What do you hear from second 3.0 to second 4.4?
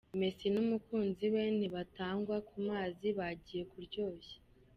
bagiye kuryoshya.